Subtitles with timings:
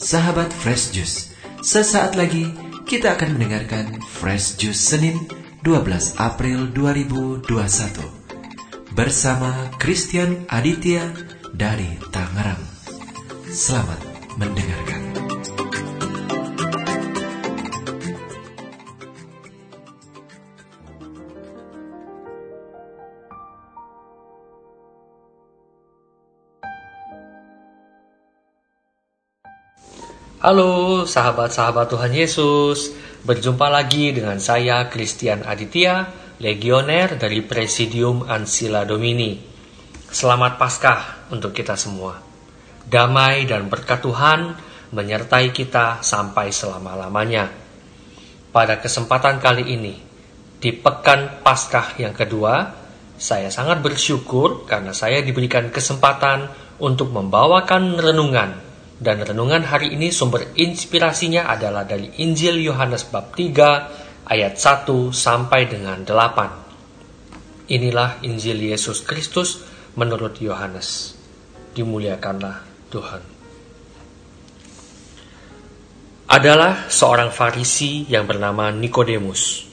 [0.00, 1.36] sahabat Fresh Juice.
[1.60, 2.48] Sesaat lagi
[2.88, 5.28] kita akan mendengarkan Fresh Juice Senin
[5.60, 7.44] 12 April 2021
[8.96, 11.04] bersama Christian Aditya
[11.52, 12.64] dari Tangerang.
[13.52, 14.00] Selamat
[14.40, 15.19] mendengarkan.
[30.40, 32.96] Halo sahabat-sahabat Tuhan Yesus,
[33.28, 36.08] berjumpa lagi dengan saya Christian Aditya,
[36.40, 39.36] legioner dari Presidium Ansila Domini.
[40.08, 42.24] Selamat Paskah untuk kita semua.
[42.88, 44.56] Damai dan berkat Tuhan
[44.96, 47.52] menyertai kita sampai selama-lamanya.
[48.48, 49.92] Pada kesempatan kali ini,
[50.56, 52.80] di pekan Paskah yang kedua,
[53.20, 56.48] saya sangat bersyukur karena saya diberikan kesempatan
[56.80, 58.69] untuk membawakan renungan
[59.00, 65.64] dan renungan hari ini sumber inspirasinya adalah dari Injil Yohanes bab 3 ayat 1 sampai
[65.72, 67.72] dengan 8.
[67.72, 69.64] Inilah Injil Yesus Kristus
[69.96, 71.16] menurut Yohanes.
[71.72, 72.60] Dimuliakanlah
[72.92, 73.22] Tuhan.
[76.30, 79.66] Adalah seorang Farisi yang bernama Nikodemus.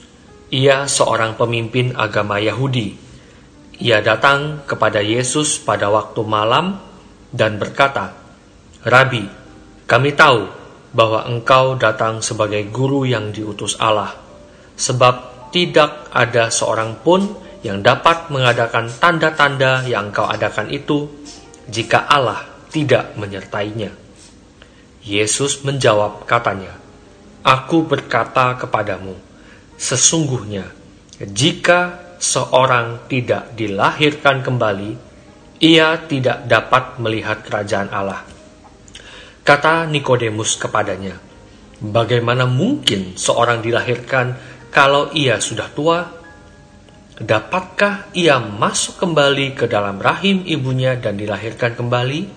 [0.48, 2.96] Ia seorang pemimpin agama Yahudi.
[3.78, 6.80] Ia datang kepada Yesus pada waktu malam
[7.30, 8.27] dan berkata,
[8.88, 9.28] Rabi,
[9.84, 10.48] kami tahu
[10.96, 14.16] bahwa engkau datang sebagai guru yang diutus Allah,
[14.80, 17.28] sebab tidak ada seorang pun
[17.60, 21.04] yang dapat mengadakan tanda-tanda yang engkau adakan itu
[21.68, 23.92] jika Allah tidak menyertainya.
[25.04, 26.72] Yesus menjawab katanya,
[27.44, 29.16] Aku berkata kepadamu,
[29.76, 30.68] sesungguhnya
[31.18, 34.90] jika seorang tidak dilahirkan kembali,
[35.58, 38.37] ia tidak dapat melihat kerajaan Allah.
[39.48, 41.16] Kata Nikodemus kepadanya,
[41.80, 44.36] "Bagaimana mungkin seorang dilahirkan
[44.68, 46.04] kalau ia sudah tua?
[47.16, 52.28] Dapatkah ia masuk kembali ke dalam rahim ibunya dan dilahirkan kembali?"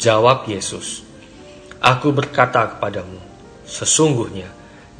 [0.00, 1.04] Jawab Yesus,
[1.84, 3.20] "Aku berkata kepadamu,
[3.68, 4.48] sesungguhnya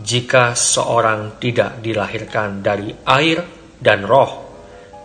[0.04, 3.41] jika seorang tidak dilahirkan dari air
[3.81, 4.44] dan roh,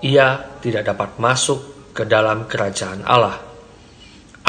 [0.04, 3.49] ia tidak dapat masuk ke dalam kerajaan Allah."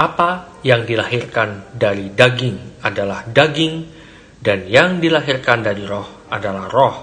[0.01, 3.85] Apa yang dilahirkan dari daging adalah daging,
[4.41, 6.97] dan yang dilahirkan dari roh adalah roh.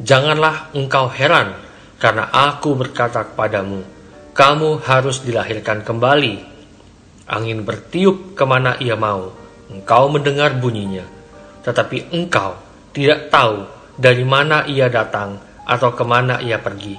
[0.00, 1.52] Janganlah engkau heran,
[2.00, 3.84] karena aku berkata kepadamu,
[4.32, 6.56] kamu harus dilahirkan kembali.
[7.28, 9.36] Angin bertiup ke mana ia mau,
[9.68, 11.04] engkau mendengar bunyinya,
[11.68, 12.56] tetapi engkau
[12.96, 13.68] tidak tahu
[14.00, 15.36] dari mana ia datang
[15.68, 16.96] atau ke mana ia pergi.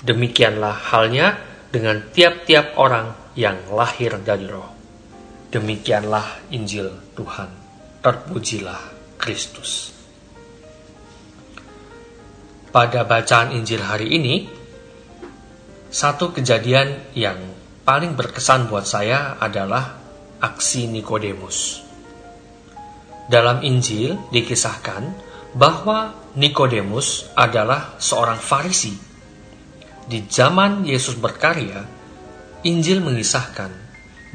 [0.00, 1.36] Demikianlah halnya
[1.68, 4.66] dengan tiap-tiap orang yang lahir dari roh.
[5.54, 7.46] Demikianlah Injil Tuhan.
[8.02, 9.94] Terpujilah Kristus.
[12.74, 14.44] Pada bacaan Injil hari ini,
[15.88, 17.38] satu kejadian yang
[17.86, 19.96] paling berkesan buat saya adalah
[20.42, 21.80] aksi Nikodemus.
[23.30, 25.02] Dalam Injil dikisahkan
[25.54, 28.92] bahwa Nikodemus adalah seorang Farisi.
[30.08, 31.97] Di zaman Yesus berkarya,
[32.66, 33.70] Injil mengisahkan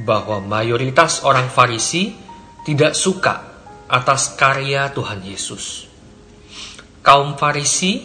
[0.08, 2.16] bahwa mayoritas orang Farisi
[2.64, 3.44] tidak suka
[3.92, 5.92] atas karya Tuhan Yesus.
[7.04, 8.00] Kaum Farisi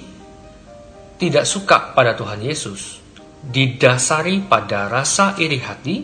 [1.18, 2.98] tidak suka pada Tuhan Yesus,
[3.46, 5.96] didasari pada rasa iri hati,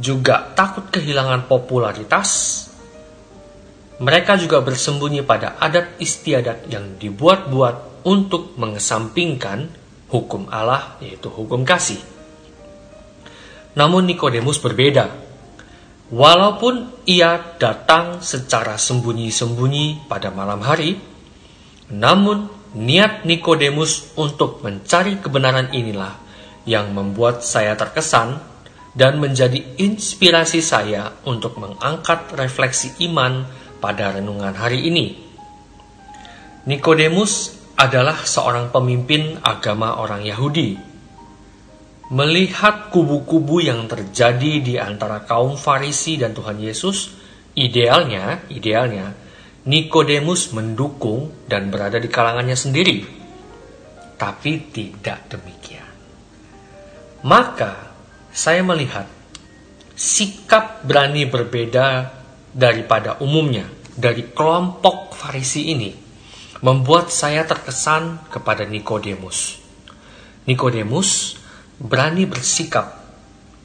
[0.00, 2.28] juga takut kehilangan popularitas.
[4.00, 9.68] Mereka juga bersembunyi pada adat istiadat yang dibuat-buat untuk mengesampingkan
[10.08, 12.13] hukum Allah, yaitu hukum kasih.
[13.74, 15.10] Namun Nikodemus berbeda.
[16.14, 20.94] Walaupun ia datang secara sembunyi-sembunyi pada malam hari,
[21.90, 22.46] namun
[22.78, 26.14] niat Nikodemus untuk mencari kebenaran inilah
[26.70, 28.38] yang membuat saya terkesan
[28.94, 33.42] dan menjadi inspirasi saya untuk mengangkat refleksi iman
[33.82, 35.18] pada renungan hari ini.
[36.64, 40.93] Nikodemus adalah seorang pemimpin agama orang Yahudi
[42.12, 47.16] Melihat kubu-kubu yang terjadi di antara kaum Farisi dan Tuhan Yesus,
[47.56, 49.16] idealnya, idealnya
[49.64, 53.00] Nikodemus mendukung dan berada di kalangannya sendiri.
[54.20, 55.88] Tapi tidak demikian.
[57.24, 57.72] Maka
[58.28, 59.08] saya melihat
[59.96, 62.12] sikap berani berbeda
[62.52, 63.64] daripada umumnya
[63.96, 65.96] dari kelompok Farisi ini
[66.60, 69.56] membuat saya terkesan kepada Nikodemus.
[70.44, 71.40] Nikodemus
[71.78, 73.02] berani bersikap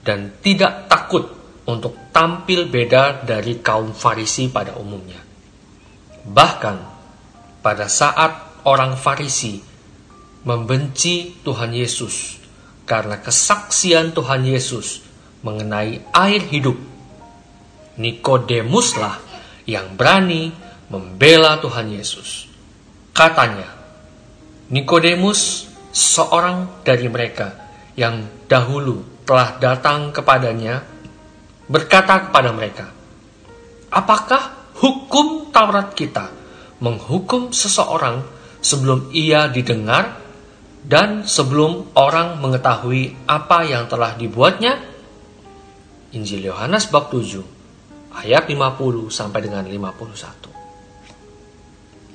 [0.02, 1.30] dan tidak takut
[1.70, 5.22] untuk tampil beda dari kaum Farisi pada umumnya.
[6.26, 6.78] Bahkan
[7.62, 9.62] pada saat orang Farisi
[10.44, 12.42] membenci Tuhan Yesus
[12.90, 15.06] karena kesaksian Tuhan Yesus
[15.46, 16.76] mengenai air hidup,
[18.00, 19.22] Nikodemuslah
[19.70, 20.50] yang berani
[20.90, 22.50] membela Tuhan Yesus.
[23.14, 23.70] Katanya,
[24.74, 27.69] Nikodemus seorang dari mereka
[28.00, 30.88] yang dahulu telah datang kepadanya
[31.68, 32.88] berkata kepada mereka,
[33.92, 36.31] "Apakah hukum Taurat kita
[36.80, 38.24] menghukum seseorang
[38.63, 40.16] sebelum ia didengar
[40.88, 44.80] dan sebelum orang mengetahui apa yang telah dibuatnya?"
[46.16, 47.44] Injil Yohanes bab 7
[48.16, 50.50] ayat 50 sampai dengan 51.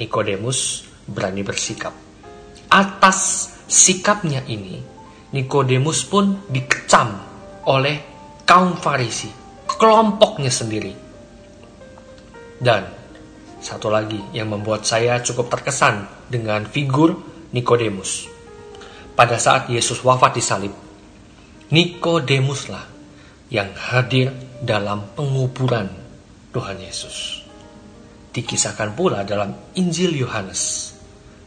[0.00, 1.94] Nikodemus berani bersikap.
[2.66, 4.93] Atas sikapnya ini,
[5.34, 7.18] Nikodemus pun dikecam
[7.66, 7.96] oleh
[8.46, 9.26] kaum Farisi
[9.66, 10.94] kelompoknya sendiri.
[12.62, 12.86] Dan
[13.58, 17.18] satu lagi yang membuat saya cukup terkesan dengan figur
[17.50, 18.30] Nikodemus.
[19.18, 20.74] Pada saat Yesus wafat di salib,
[21.74, 22.86] Nikodemuslah
[23.50, 24.30] yang hadir
[24.62, 25.90] dalam penguburan
[26.54, 27.42] Tuhan Yesus.
[28.30, 30.94] Dikisahkan pula dalam Injil Yohanes.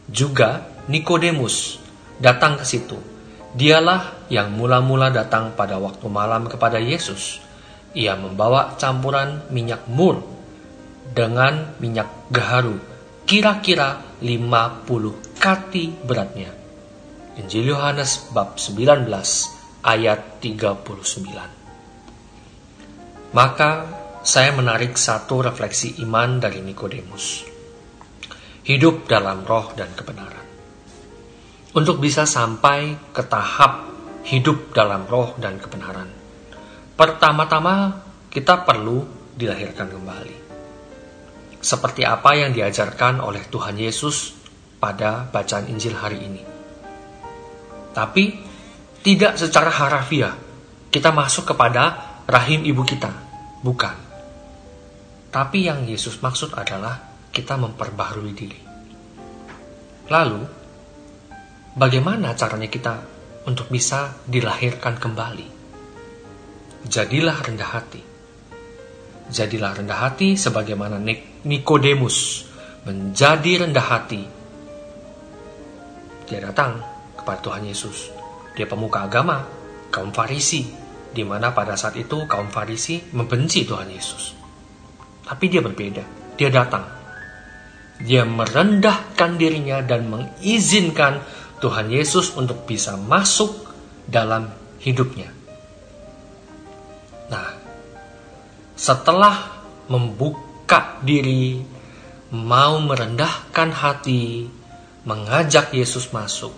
[0.08, 1.76] Juga Nikodemus
[2.16, 3.17] datang ke situ.
[3.58, 7.42] Dialah yang mula-mula datang pada waktu malam kepada Yesus
[7.90, 10.22] ia membawa campuran minyak mur
[11.10, 12.78] dengan minyak gaharu,
[13.26, 16.54] kira-kira 50 kati beratnya.
[17.42, 19.10] Injil Yohanes bab 19
[19.82, 23.34] ayat 39.
[23.34, 23.70] Maka
[24.22, 27.42] saya menarik satu refleksi iman dari Nikodemus.
[28.62, 30.47] Hidup dalam roh dan kebenaran.
[31.78, 33.86] Untuk bisa sampai ke tahap
[34.26, 36.18] hidup dalam roh dan kebenaran
[36.98, 37.94] Pertama-tama
[38.26, 39.06] kita perlu
[39.38, 40.36] dilahirkan kembali.
[41.62, 44.34] Seperti apa yang diajarkan oleh Tuhan Yesus
[44.82, 46.42] pada bacaan Injil hari ini.
[47.94, 48.24] Tapi
[48.98, 50.34] tidak secara harafiah
[50.90, 53.14] kita masuk kepada rahim ibu kita.
[53.62, 53.94] Bukan.
[55.30, 56.98] Tapi yang Yesus maksud adalah
[57.30, 58.60] kita memperbaharui diri.
[60.10, 60.57] Lalu,
[61.78, 62.94] bagaimana caranya kita
[63.46, 65.58] untuk bisa dilahirkan kembali?
[66.88, 68.02] jadilah rendah hati.
[69.28, 70.96] Jadilah rendah hati sebagaimana
[71.44, 72.48] Nikodemus
[72.88, 74.22] menjadi rendah hati.
[76.28, 76.80] Dia datang
[77.12, 78.08] kepada Tuhan Yesus.
[78.56, 79.44] Dia pemuka agama,
[79.92, 80.64] kaum Farisi,
[81.12, 84.32] di mana pada saat itu kaum Farisi membenci Tuhan Yesus.
[85.28, 86.04] Tapi dia berbeda.
[86.40, 86.84] Dia datang.
[88.00, 91.20] Dia merendahkan dirinya dan mengizinkan
[91.58, 93.50] Tuhan Yesus untuk bisa masuk
[94.06, 95.30] dalam hidupnya.
[97.28, 97.48] Nah,
[98.78, 99.58] setelah
[99.90, 101.60] membuka diri,
[102.30, 104.46] mau merendahkan hati,
[105.02, 106.54] mengajak Yesus masuk,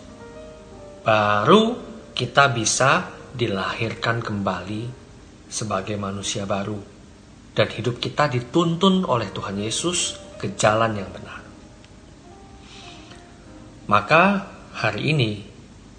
[1.02, 1.78] baru
[2.12, 4.82] kita bisa dilahirkan kembali
[5.48, 6.78] sebagai manusia baru,
[7.56, 11.40] dan hidup kita dituntun oleh Tuhan Yesus ke jalan yang benar.
[13.90, 14.22] Maka
[14.74, 15.30] hari ini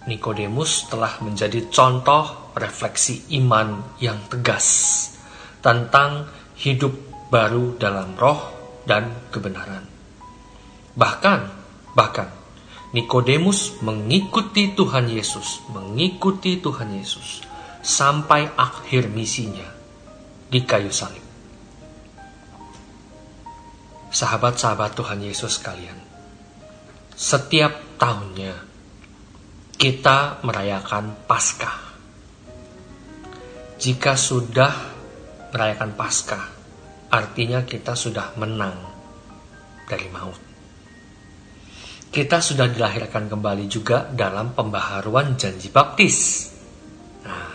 [0.08, 4.68] Nikodemus telah menjadi contoh refleksi iman yang tegas
[5.62, 6.26] tentang
[6.58, 6.92] hidup
[7.30, 8.42] baru dalam roh
[8.84, 9.86] dan kebenaran.
[10.98, 11.40] Bahkan,
[11.94, 12.28] bahkan
[12.92, 17.40] Nikodemus mengikuti Tuhan Yesus, mengikuti Tuhan Yesus
[17.80, 19.70] sampai akhir misinya
[20.52, 21.24] di kayu salib.
[24.12, 25.96] Sahabat-sahabat Tuhan Yesus kalian,
[27.16, 28.54] setiap tahunnya
[29.78, 31.92] kita merayakan Paskah
[33.82, 34.70] jika sudah
[35.50, 36.46] merayakan Paskah,
[37.10, 38.78] artinya kita sudah menang
[39.90, 40.38] dari maut.
[42.14, 46.46] Kita sudah dilahirkan kembali juga dalam pembaharuan janji baptis.
[47.26, 47.50] Nah,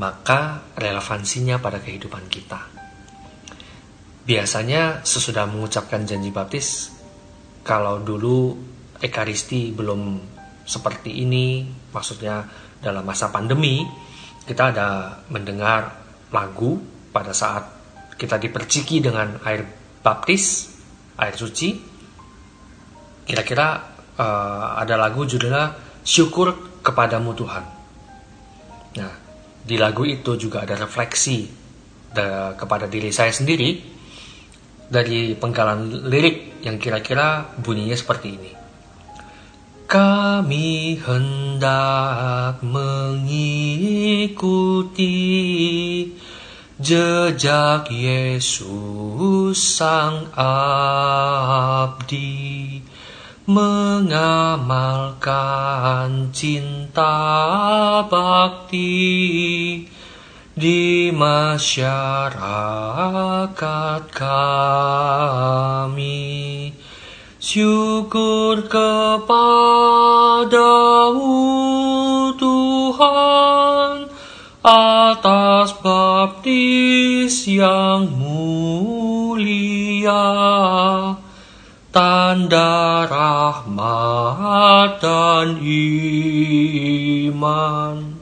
[0.00, 2.60] maka relevansinya pada kehidupan kita.
[4.24, 6.96] Biasanya sesudah mengucapkan janji baptis,
[7.60, 8.56] kalau dulu
[8.98, 10.18] Ekaristi belum
[10.66, 11.64] seperti ini,
[11.94, 12.44] maksudnya
[12.82, 13.86] dalam masa pandemi,
[14.44, 14.88] kita ada
[15.32, 15.96] mendengar
[16.34, 16.76] lagu
[17.14, 17.64] pada saat
[18.18, 19.64] kita diperciki dengan air
[20.02, 20.74] baptis,
[21.16, 21.78] air suci.
[23.28, 23.66] Kira-kira
[24.16, 27.64] uh, ada lagu judulnya Syukur kepadamu Tuhan.
[28.96, 29.12] Nah,
[29.60, 31.44] di lagu itu juga ada refleksi
[32.08, 33.76] da, kepada diri saya sendiri
[34.88, 38.57] dari penggalan lirik yang kira-kira bunyinya seperti ini.
[39.88, 44.36] Kami hendak mengikuti
[46.76, 52.28] jejak Yesus sang abdi
[53.48, 55.16] mengamalkan
[56.36, 57.16] cinta
[58.12, 59.88] bakti
[60.52, 62.12] di masyarakat
[64.12, 65.88] kami.
[67.38, 69.30] Syukur kepadamu
[72.34, 74.10] Tuhan
[74.66, 79.54] atas baptis yang mulia
[81.94, 85.62] tanda rahmat dan
[87.22, 88.18] iman.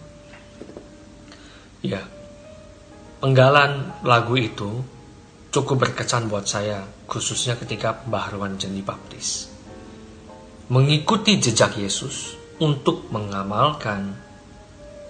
[1.81, 2.05] Ya,
[3.25, 4.85] penggalan lagu itu
[5.57, 9.49] cukup berkesan buat saya, khususnya ketika pembaharuan janji baptis.
[10.69, 14.13] Mengikuti jejak Yesus untuk mengamalkan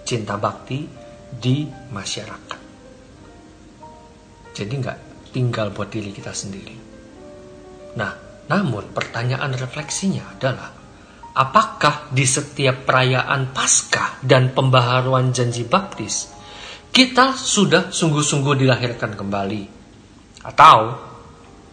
[0.07, 0.87] cinta bakti
[1.27, 2.59] di masyarakat.
[4.55, 4.99] Jadi nggak
[5.35, 6.75] tinggal buat diri kita sendiri.
[7.99, 8.11] Nah,
[8.47, 10.71] namun pertanyaan refleksinya adalah,
[11.35, 16.31] apakah di setiap perayaan Paskah dan pembaharuan janji baptis,
[16.87, 19.76] kita sudah sungguh-sungguh dilahirkan kembali?
[20.47, 20.95] Atau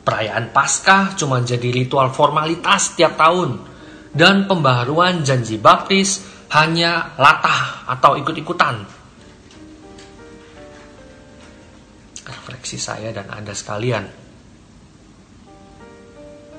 [0.03, 3.63] perayaan Paskah cuma jadi ritual formalitas setiap tahun
[4.11, 8.83] dan pembaharuan janji baptis hanya latah atau ikut-ikutan.
[12.27, 14.05] Refleksi saya dan Anda sekalian.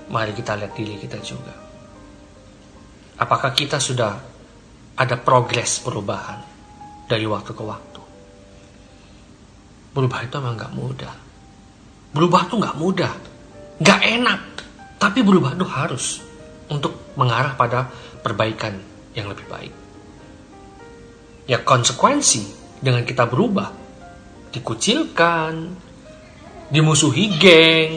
[0.06, 1.56] Mari kita lihat diri kita juga.
[3.16, 4.14] Apakah kita sudah
[4.96, 6.40] ada progres perubahan
[7.08, 8.02] dari waktu ke waktu?
[9.96, 11.25] Berubah itu memang gak mudah.
[12.16, 13.14] Berubah tuh nggak mudah,
[13.84, 14.42] nggak enak,
[14.96, 16.24] tapi berubah tuh harus
[16.72, 17.92] untuk mengarah pada
[18.24, 18.80] perbaikan
[19.12, 19.74] yang lebih baik.
[21.46, 22.48] Ya konsekuensi
[22.80, 23.70] dengan kita berubah,
[24.56, 25.76] dikucilkan,
[26.72, 27.92] dimusuhi geng,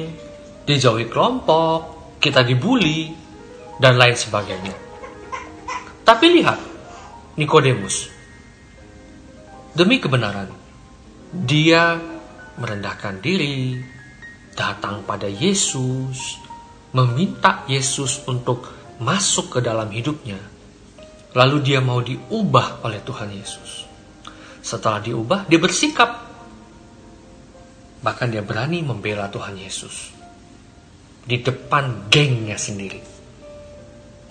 [0.66, 3.14] dijauhi kelompok, kita dibully,
[3.78, 4.74] dan lain sebagainya.
[6.02, 6.58] Tapi lihat,
[7.38, 8.10] Nikodemus,
[9.72, 10.50] demi kebenaran,
[11.30, 11.94] dia
[12.58, 13.78] merendahkan diri,
[14.58, 16.42] datang pada Yesus,
[16.90, 18.66] meminta Yesus untuk
[18.98, 20.42] masuk ke dalam hidupnya.
[21.38, 23.86] Lalu dia mau diubah oleh Tuhan Yesus.
[24.58, 26.10] Setelah diubah, dia bersikap.
[28.02, 30.10] Bahkan dia berani membela Tuhan Yesus.
[31.22, 32.98] Di depan gengnya sendiri.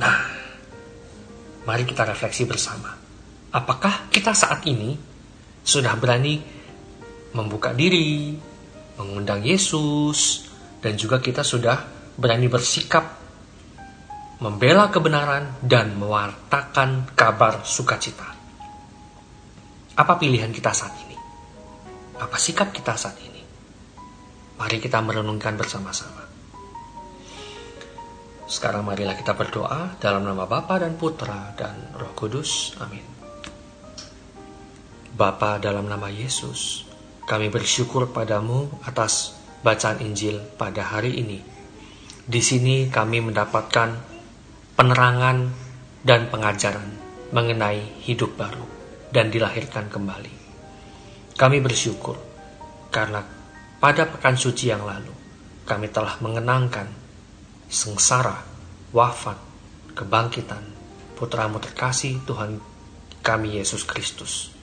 [0.04, 0.18] Nah,
[1.64, 2.92] mari kita refleksi bersama.
[3.56, 4.92] Apakah kita saat ini
[5.64, 6.42] sudah berani
[7.32, 8.36] membuka diri,
[8.98, 10.50] mengundang Yesus,
[10.82, 11.86] dan juga kita sudah
[12.18, 13.18] berani bersikap
[14.42, 18.38] membela kebenaran dan mewartakan kabar sukacita.
[19.98, 21.18] Apa pilihan kita saat ini?
[22.18, 23.42] Apa sikap kita saat ini?
[24.58, 26.26] Mari kita merenungkan bersama-sama.
[28.48, 32.74] Sekarang marilah kita berdoa dalam nama Bapa dan Putra dan Roh Kudus.
[32.80, 33.04] Amin.
[35.18, 36.87] Bapa dalam nama Yesus,
[37.28, 41.44] kami bersyukur padamu atas bacaan Injil pada hari ini.
[42.24, 44.00] Di sini kami mendapatkan
[44.80, 45.52] penerangan
[46.08, 46.88] dan pengajaran
[47.36, 48.64] mengenai hidup baru
[49.12, 50.32] dan dilahirkan kembali.
[51.36, 52.16] Kami bersyukur
[52.96, 53.20] karena
[53.84, 55.12] pada pekan suci yang lalu
[55.68, 56.88] kami telah mengenangkan
[57.68, 58.40] sengsara,
[58.96, 59.36] wafat,
[59.92, 60.64] kebangkitan
[61.20, 62.64] putramu terkasih Tuhan
[63.20, 64.57] kami Yesus Kristus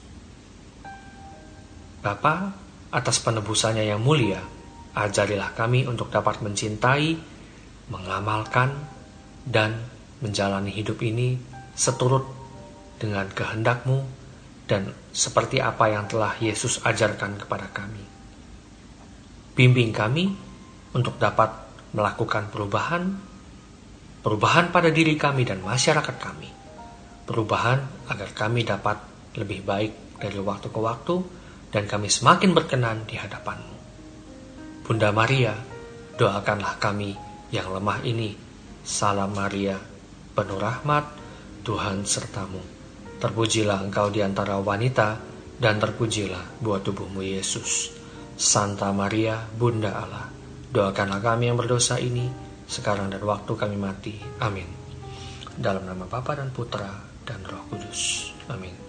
[2.05, 2.53] Bapa,
[2.93, 4.37] atas penebusannya yang mulia,
[4.93, 7.17] ajarilah kami untuk dapat mencintai,
[7.89, 8.77] mengamalkan,
[9.41, 9.73] dan
[10.21, 11.41] menjalani hidup ini
[11.73, 12.29] seturut
[13.01, 14.05] dengan kehendakmu
[14.69, 18.05] dan seperti apa yang telah Yesus ajarkan kepada kami.
[19.57, 20.29] Bimbing kami
[20.93, 21.53] untuk dapat
[21.89, 23.17] melakukan perubahan,
[24.21, 26.49] perubahan pada diri kami dan masyarakat kami,
[27.25, 27.81] perubahan
[28.13, 29.01] agar kami dapat
[29.41, 31.15] lebih baik dari waktu ke waktu,
[31.69, 33.75] dan kami semakin berkenan di hadapanmu.
[34.85, 35.57] Bunda Maria,
[36.15, 37.17] doakanlah kami
[37.49, 38.37] yang lemah ini.
[38.85, 39.81] Salam Maria,
[40.37, 41.09] penuh rahmat,
[41.65, 42.61] Tuhan sertamu.
[43.17, 45.17] Terpujilah engkau di antara wanita,
[45.55, 47.89] dan terpujilah buah tubuhmu Yesus.
[48.35, 50.27] Santa Maria, Bunda Allah,
[50.69, 52.27] doakanlah kami yang berdosa ini,
[52.67, 54.19] sekarang dan waktu kami mati.
[54.43, 54.67] Amin.
[55.55, 56.91] Dalam nama Bapa dan Putra
[57.23, 58.35] dan Roh Kudus.
[58.51, 58.84] Amin.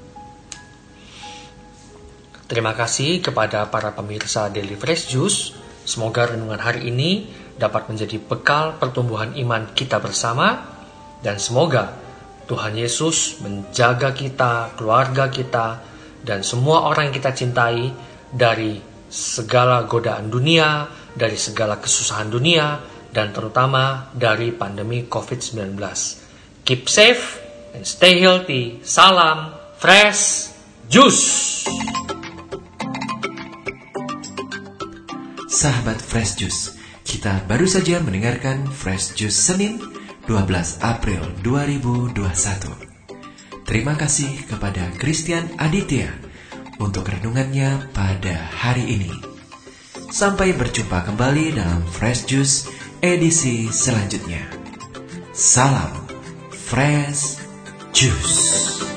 [2.46, 5.50] Terima kasih kepada para pemirsa Daily Fresh Juice.
[5.82, 7.26] Semoga renungan hari ini
[7.58, 10.62] dapat menjadi bekal pertumbuhan iman kita bersama
[11.26, 11.90] dan semoga
[12.46, 15.82] Tuhan Yesus menjaga kita, keluarga kita,
[16.22, 17.90] dan semua orang yang kita cintai
[18.30, 18.78] dari
[19.10, 20.86] segala godaan dunia,
[21.18, 22.78] dari segala kesusahan dunia,
[23.10, 25.74] dan terutama dari pandemi COVID-19.
[26.62, 27.42] Keep safe
[27.74, 28.78] and stay healthy.
[28.86, 29.50] Salam
[29.82, 30.54] Fresh
[30.86, 31.66] Juice.
[35.56, 39.80] Sahabat Fresh Juice, kita baru saja mendengarkan Fresh Juice Senin
[40.28, 42.12] 12 April 2021.
[43.64, 46.12] Terima kasih kepada Christian Aditya
[46.76, 49.16] untuk renungannya pada hari ini.
[50.12, 52.68] Sampai berjumpa kembali dalam Fresh Juice
[53.00, 54.44] edisi selanjutnya.
[55.32, 56.04] Salam
[56.52, 57.40] Fresh
[57.96, 58.95] Juice.